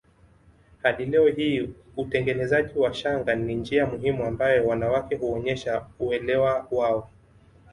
Hadi 0.83 1.05
leo 1.05 1.27
hii 1.27 1.69
utengenezaji 1.97 2.79
wa 2.79 2.93
shanga 2.93 3.35
ni 3.35 3.55
njia 3.55 3.85
muhimu 3.85 4.25
ambayo 4.25 4.67
wanawake 4.67 5.15
huonyesha 5.15 5.85
uelewa 5.99 6.67
wao 6.71 7.09